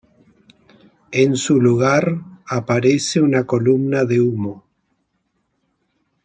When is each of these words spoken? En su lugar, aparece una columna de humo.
En 1.11 1.35
su 1.37 1.61
lugar, 1.61 2.21
aparece 2.47 3.21
una 3.21 3.45
columna 3.45 4.03
de 4.03 4.19
humo. 4.19 4.65